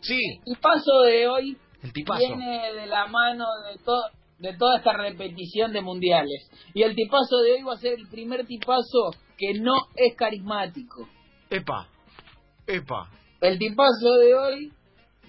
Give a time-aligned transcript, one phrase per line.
[0.00, 0.18] Sí.
[0.46, 2.20] El paso de hoy El tipazo.
[2.20, 4.02] viene de la mano de todo
[4.38, 6.50] de toda esta repetición de mundiales.
[6.74, 11.08] Y el tipazo de hoy va a ser el primer tipazo que no es carismático.
[11.50, 11.88] Epa.
[12.66, 13.10] Epa.
[13.40, 14.72] El tipazo de hoy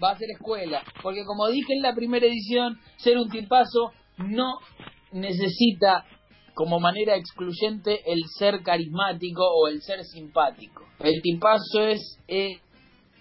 [0.04, 0.84] va a ser escuela.
[1.02, 4.58] Porque como dije en la primera edición, ser un tipazo no
[5.12, 6.06] necesita
[6.56, 10.84] como manera excluyente el ser carismático o el ser simpático.
[11.00, 12.20] El tipazo es...
[12.28, 12.60] eh,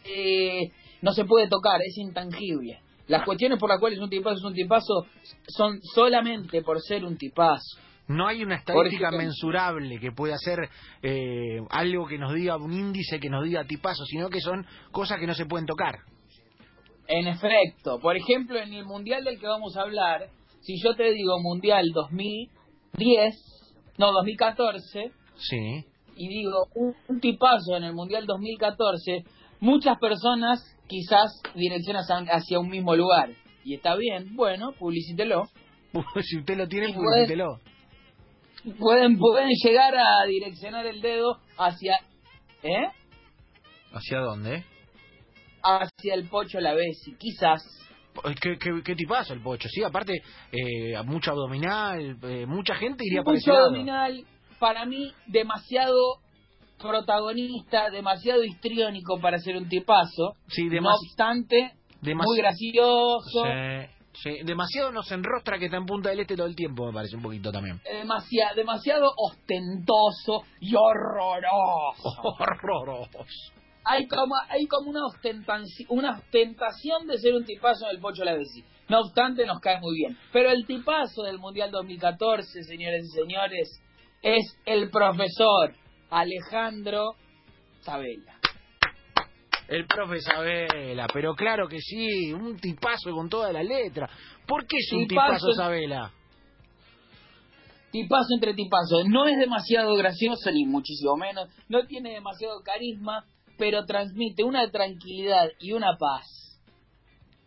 [0.07, 0.71] eh,
[1.05, 2.81] no se puede tocar, es intangible.
[3.07, 5.07] Las cuestiones por las cuales un tipazo es un tipazo
[5.47, 7.79] son solamente por ser un tipazo.
[8.09, 9.19] No hay una estadística ejemplo.
[9.19, 10.69] mensurable que pueda ser
[11.03, 15.21] eh, algo que nos diga, un índice que nos diga tipazo, sino que son cosas
[15.21, 15.97] que no se pueden tocar.
[17.07, 20.29] En efecto, por ejemplo, en el mundial del que vamos a hablar,
[20.63, 23.35] si yo te digo mundial 2010,
[23.99, 25.85] no 2014, Sí.
[26.17, 29.25] y digo un, un tipazo en el mundial 2014,
[29.65, 33.31] muchas personas quizás direccionan hacia- un mismo lugar.
[33.65, 35.45] Y está bien, bueno, publicítelo.
[36.23, 37.59] si usted lo tiene, Y publicítelo.
[38.79, 41.97] Pueden, pueden llegar a direccionar el dedo hacia,
[42.63, 42.89] ¿eh?
[43.93, 44.65] ¿Hacia dónde?
[45.63, 47.63] Hacia el Pocho la Bessi, quizás.
[48.41, 49.69] ¿Qué, qué, qué tipazo el pocho?
[49.69, 50.13] Sí, aparte,
[50.53, 54.25] eh, mucho abdominal, eh, mucha gente iría por Mucho abdominal,
[54.61, 55.97] para mí demasiado
[56.89, 60.35] protagonista, demasiado histriónico para ser un tipazo.
[60.49, 64.45] Sí, no demasi- obstante, demasi- muy gracioso, Sí, sí.
[64.45, 67.23] Demasiado nos enrostra que está en Punta del Este todo el tiempo, me parece un
[67.23, 67.81] poquito también.
[67.85, 72.23] demasiado, demasiado ostentoso y horroroso.
[72.39, 73.25] Horroroso.
[73.87, 78.25] Hay como, hay como una, ostentaci- una ostentación de ser un tipazo en el Pocho
[78.25, 78.65] Lavesi.
[78.89, 80.17] No obstante, nos cae muy bien.
[80.33, 83.81] Pero el tipazo del Mundial 2014, señores y señores,
[84.23, 85.75] es el profesor
[86.21, 87.15] Alejandro
[87.81, 88.39] Sabella.
[89.67, 94.09] El profe Sabela, pero claro que sí, un tipazo con toda la letra.
[94.47, 95.33] ¿Por qué es un Tipazo.
[95.33, 96.13] tipazo Sabela?
[97.91, 99.05] Tipazo entre tipazo.
[99.09, 101.49] No es demasiado gracioso, ni muchísimo menos.
[101.69, 103.25] No tiene demasiado carisma,
[103.57, 106.61] pero transmite una tranquilidad y una paz.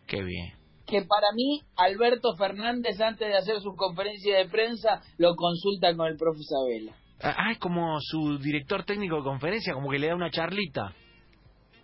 [0.08, 0.54] Qué bien.
[0.88, 6.08] Que para mí, Alberto Fernández, antes de hacer su conferencia de prensa, lo consulta con
[6.08, 6.96] el profe Sabela.
[7.22, 10.94] Ah, es como su director técnico de conferencia, como que le da una charlita.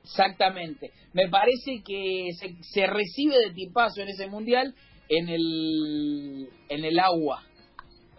[0.03, 0.91] Exactamente.
[1.13, 4.75] Me parece que se, se recibe de tipazo en ese mundial
[5.09, 7.43] en el, en el agua,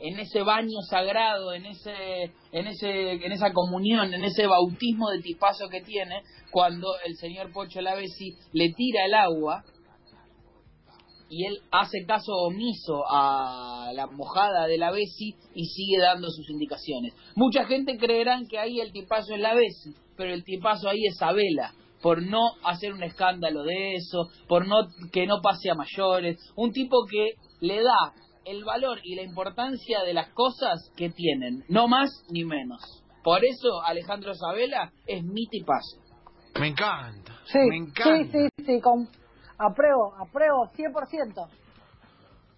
[0.01, 5.23] en ese baño sagrado, en ese, en ese, en esa comunión, en ese bautismo de
[5.23, 9.65] tipazo que tiene cuando el señor Pocho Lavesi le tira el agua
[11.29, 16.49] y él hace caso omiso a la mojada de la Bessi y sigue dando sus
[16.51, 17.15] indicaciones.
[17.35, 21.17] Mucha gente creerán que ahí el tipazo es la Bessi, pero el tipazo ahí es
[21.17, 21.73] Sabela,
[22.03, 26.73] por no hacer un escándalo de eso, por no que no pase a mayores, un
[26.73, 28.13] tipo que le da
[28.45, 33.03] el valor y la importancia de las cosas que tienen, no más ni menos.
[33.23, 35.99] Por eso Alejandro Sabela es mi tipazo.
[36.61, 37.33] Me encanta.
[37.47, 38.31] Sí, me encanta.
[38.31, 39.09] sí, sí, sí, con,
[39.59, 41.64] apruebo, apruebo, 100%.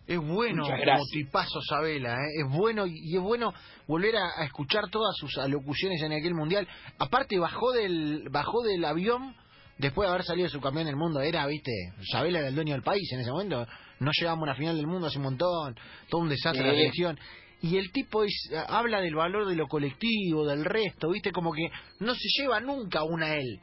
[0.07, 2.41] Es bueno como tipazo Sabela, ¿eh?
[2.45, 3.53] es bueno y es bueno
[3.89, 6.67] volver a, a escuchar todas sus alocuciones en aquel mundial.
[6.99, 9.35] Aparte bajó del bajó del avión
[9.79, 11.21] después de haber salido su campeón del mundo.
[11.21, 11.73] Era, viste,
[12.13, 13.67] Sabela era el dueño del país en ese momento.
[13.99, 15.75] No llegamos a una final del mundo hace un montón,
[16.09, 16.69] todo un desastre Sí.
[16.69, 17.19] la selección.
[17.63, 21.69] Y el tipo es- habla del valor de lo colectivo, del resto, viste, como que
[22.01, 23.61] no se lleva nunca una a él.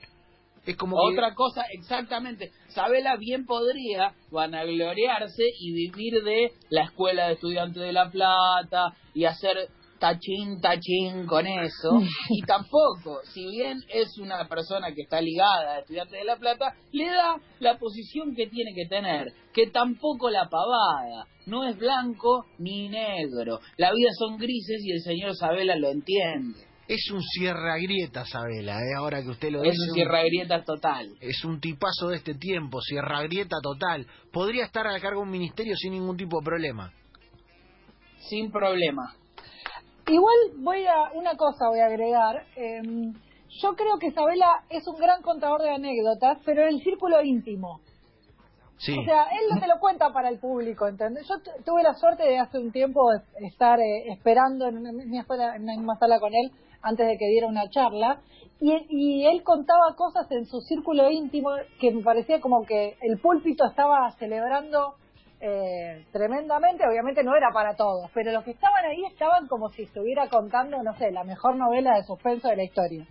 [0.66, 2.51] Es como que- Otra cosa, exactamente.
[2.69, 9.25] Sabela bien podría vanagloriarse y vivir de la Escuela de Estudiantes de La Plata y
[9.25, 9.68] hacer
[10.00, 11.91] tachín, tachín con eso.
[12.29, 16.75] Y tampoco, si bien es una persona que está ligada a Estudiantes de La Plata,
[16.91, 21.25] le da la posición que tiene que tener, que tampoco la pavada.
[21.46, 23.59] No es blanco ni negro.
[23.78, 26.59] La vida son grises y el señor Sabela lo entiende.
[26.88, 28.94] Es un cierra grieta Sabela, ¿eh?
[28.97, 29.83] ahora que usted lo Es dice.
[29.83, 31.09] un un- cierra grietas total.
[31.21, 34.05] Es un tipazo de este tiempo, Sierra Grieta total.
[34.31, 36.91] Podría estar a cargo de un ministerio sin ningún tipo de problema.
[38.29, 39.16] Sin problema.
[40.08, 42.46] Igual voy a, una cosa voy a agregar.
[42.55, 43.13] em,
[43.61, 47.79] yo creo que Isabela es un gran contador de anécdotas, pero en el círculo íntimo.
[48.78, 48.97] Sí.
[48.97, 51.25] O sea, él no te lo cuenta para el público, ¿entendés?
[51.29, 53.02] Yo tu- tuve la suerte de hace un tiempo
[53.40, 56.52] estar eh, esperando en una, misma sala, en una misma sala con él
[56.84, 58.22] antes de que diera una charla
[58.59, 61.50] y, y él contaba cosas en su círculo íntimo
[61.80, 64.96] que me parecía como que el púlpito estaba celebrando
[65.46, 69.82] eh, tremendamente, obviamente no era para todos, pero los que estaban ahí estaban como si
[69.82, 73.06] estuviera contando, no sé, la mejor novela de suspenso de la historia.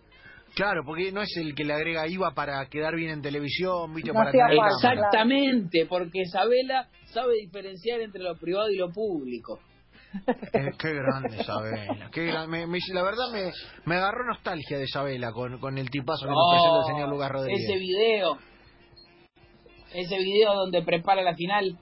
[0.54, 4.12] Claro, porque no es el que le agrega IVA para quedar bien en televisión, ¿viste?
[4.12, 4.50] No para tener.
[4.52, 9.60] Exactamente, porque Isabela sabe diferenciar entre lo privado y lo público.
[10.52, 12.10] Eh, qué grande Isabela.
[12.12, 13.50] Qué gran- me- me- la verdad me,
[13.86, 17.30] me agarró nostalgia de Isabela con, con el tipazo que nos presenta el señor Lucas
[17.30, 17.62] Rodríguez.
[17.68, 18.38] ese video,
[19.94, 21.78] ese video donde prepara la final,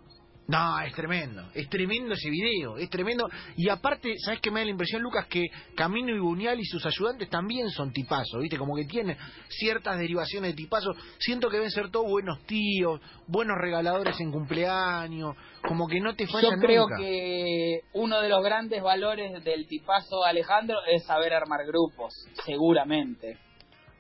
[0.49, 1.49] No, es tremendo.
[1.55, 2.77] Es tremendo ese video.
[2.77, 3.29] Es tremendo.
[3.57, 5.27] Y aparte, ¿sabes qué me da la impresión, Lucas?
[5.29, 5.47] Que
[5.77, 8.59] Camino y Buñal y sus ayudantes también son tipazos, ¿viste?
[8.59, 9.17] Como que tienen
[9.49, 10.97] ciertas derivaciones de tipazos.
[11.19, 15.37] Siento que deben ser todos buenos tíos, buenos regaladores en cumpleaños.
[15.69, 16.97] Como que no te yo fallan creo nunca.
[16.97, 22.13] que uno de los grandes valores del tipazo Alejandro es saber armar grupos,
[22.45, 23.39] seguramente.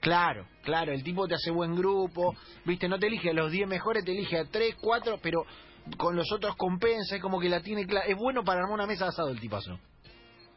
[0.00, 2.34] Claro, claro, el tipo te hace buen grupo,
[2.64, 5.44] viste, no te elige a los 10 mejores, te elige a 3, 4, pero
[5.96, 8.06] con los otros compensa, es como que la tiene clara.
[8.06, 9.78] Es bueno para armar una mesa de asado el tipazo.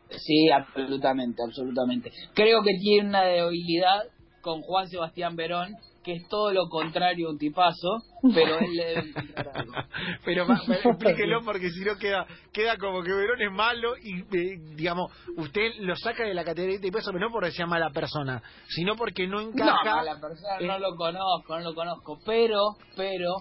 [0.10, 2.12] Sí, absolutamente, absolutamente.
[2.34, 4.04] Creo que tiene una debilidad
[4.42, 8.02] con Juan Sebastián Verón, que es todo lo contrario a un tipazo,
[8.34, 9.14] pero él le debe
[9.54, 9.74] algo.
[10.26, 15.12] Pero explíquelo porque si no queda queda como que Verón es malo y, eh, digamos,
[15.38, 18.96] usted lo saca de la categoría de tipazo, pero no porque sea mala persona, sino
[18.98, 20.04] porque no No, encaja.
[20.04, 22.60] la persona eh, no lo conozco, no lo conozco, pero,
[22.98, 23.36] pero,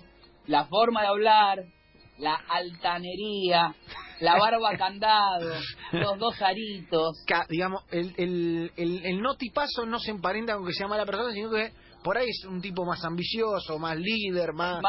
[0.47, 1.65] la forma de hablar,
[2.22, 3.74] la altanería,
[4.20, 5.54] la barba candado,
[5.92, 10.66] los dos aritos, ca- digamos, el, el, el, el no tipazo no se emparenta con
[10.66, 11.70] que sea mala persona, sino que
[12.02, 14.80] por ahí es un tipo más ambicioso, más líder, más,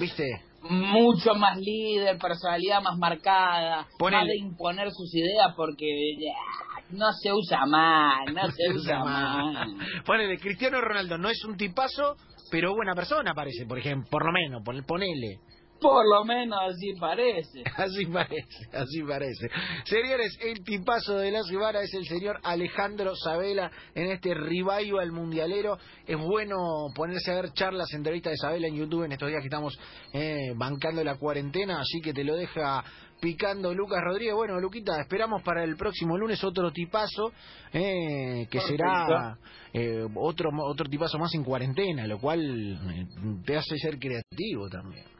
[0.00, 0.24] ¿viste?
[0.70, 4.20] mucho más líder, personalidad más marcada, Ponele.
[4.22, 5.86] más de imponer sus ideas porque
[6.18, 9.76] ya, no se usa mal, no se usa mal.
[10.06, 12.16] Ponele, Cristiano Ronaldo no es un tipazo,
[12.50, 15.38] pero buena persona parece, por ejemplo, por lo menos, pon- ponele.
[15.80, 17.62] Por lo menos así parece.
[17.76, 19.48] Así parece, así parece.
[19.84, 25.78] Señores, el tipazo de la semana es el señor Alejandro Sabela en este revival mundialero.
[26.06, 26.56] Es bueno
[26.94, 29.78] ponerse a ver charlas, entrevistas de Sabela en YouTube en estos días que estamos
[30.12, 32.84] eh, bancando la cuarentena, así que te lo deja
[33.20, 34.34] picando Lucas Rodríguez.
[34.34, 37.32] Bueno, Luquita, esperamos para el próximo lunes otro tipazo,
[37.72, 39.38] eh, que será
[39.72, 43.06] eh, otro, otro tipazo más en cuarentena, lo cual eh,
[43.44, 45.17] te hace ser creativo también.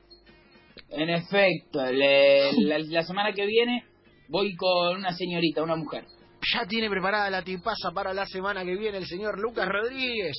[0.91, 2.53] En efecto, le-
[2.89, 3.85] la, semana que viene
[4.29, 6.05] voy con una señorita, una mujer.
[6.53, 10.37] Ya tiene preparada la tipaza para la semana que viene el señor Lucas Rodríguez,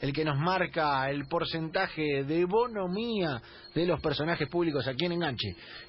[0.00, 3.42] el que nos marca el porcentaje de bonomía
[3.74, 5.56] de los personajes públicos aquí en Enganche.